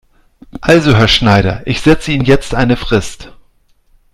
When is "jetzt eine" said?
2.25-2.75